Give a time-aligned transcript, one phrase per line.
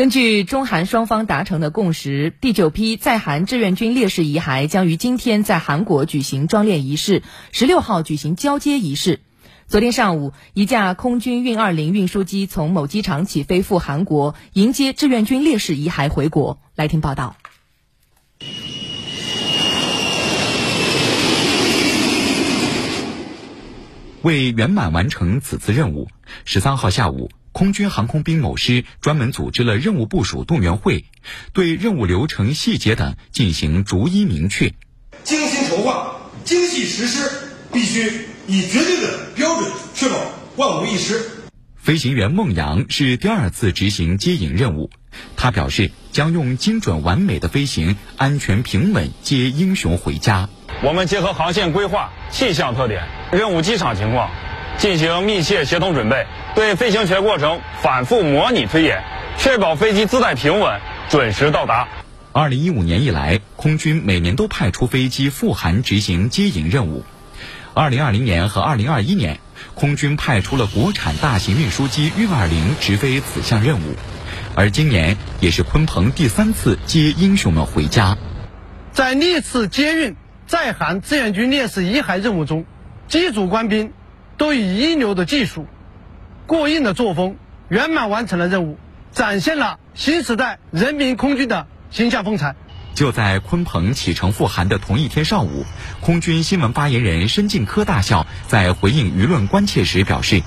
[0.00, 9.20] 根据中韩双方达成的共识，第九批在韩志愿军烈士遗骸将于今天在韩国举行装殓仪式，十六号举行交接仪式。
[9.66, 16.58] 昨天上午，一架空军运二零运输机从某机场起飞赴韩国，迎接志愿军烈士遗骸回国。
[16.76, 17.36] 来听报道。
[24.22, 26.08] 为圆满完成此次任务，
[26.46, 31.04] 十三号下午，空军航空兵某师专门组织了任务部署动员会，
[31.52, 34.72] 对任务流程细节等进行逐一明确。
[35.24, 37.30] 精心筹划、精细实施，
[37.72, 40.16] 必须以绝对的标准，确保
[40.56, 41.20] 万无一失。
[41.76, 44.90] 飞行员孟阳是第二次执行接引任务，
[45.34, 50.48] 他表示将用精准完美的飞行，安全平稳接英雄回家。
[50.82, 54.30] 我们结合航线规划、气象特点、任务机场情况，
[54.80, 59.04] 进行密切协同准备，对飞行全过程反复模拟推演，
[59.36, 60.80] 确保飞机姿态平稳、
[61.10, 61.86] 准时到达。
[62.32, 67.04] 二零一五年以来，空军每年都派出飞机赴韩执行接引任务。
[67.74, 69.38] 二零二零年和二零二一年，
[69.74, 73.96] 空军派出了国产大型运输机运二零直飞此项任务，
[74.54, 78.16] 而今年也是鲲鹏第三次接英雄们回家。
[78.92, 80.16] 在历次接运。
[80.46, 82.64] 在韩志愿军烈士遗骸任务中，
[83.06, 83.92] 机组官兵
[84.40, 85.66] 都以一流的技术、
[86.46, 87.36] 过硬的作风，
[87.68, 88.78] 圆满完成了任务，
[89.12, 92.56] 展现了新时代人民空军的形象风采。
[92.94, 95.66] 就在鲲鹏启程赴韩的同一天上午，
[96.00, 100.42] 空军新闻发言人申进科大校在回应舆论关切时表示。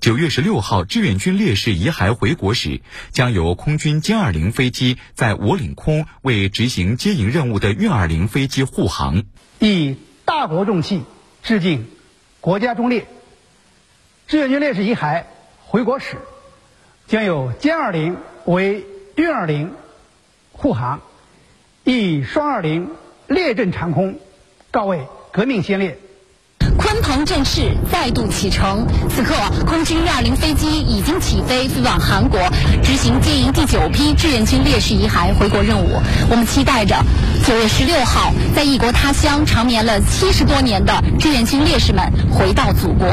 [0.00, 9.22] 九月十六号，志愿军烈士遗骸回国时，将由空军歼二零飞机在我领空为执行接引任务的运二零飞机护航。
[9.60, 11.00] 以大国重器
[11.42, 11.86] 致敬
[12.44, 13.06] 国家忠烈。
[14.26, 15.24] 志愿军烈士遗骸
[15.64, 16.18] 回国时，
[17.06, 19.72] 将有歼二零为运二零
[20.52, 21.00] 护航，
[21.84, 22.90] 以双二零
[23.28, 24.20] 列阵长空，
[24.70, 25.96] 告慰革命先烈。
[26.94, 29.34] 鲲鹏正式再度启程，此刻
[29.66, 32.38] 空军二零飞机已经起飞，飞往韩国
[32.84, 36.00] 执行接应第九批志愿军烈士遗骸回国任务。
[36.30, 36.96] 我们期待着
[37.44, 43.12] 九月十六号，在异国他乡长眠了七十多年的志愿军烈士们回到祖国。